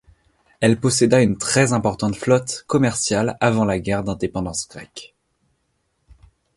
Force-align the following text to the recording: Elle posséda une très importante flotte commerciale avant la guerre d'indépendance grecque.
Elle 0.61 0.79
posséda 0.79 1.21
une 1.21 1.37
très 1.37 1.73
importante 1.73 2.15
flotte 2.15 2.63
commerciale 2.65 3.37
avant 3.39 3.65
la 3.65 3.77
guerre 3.77 4.03
d'indépendance 4.03 4.67
grecque. 4.67 5.13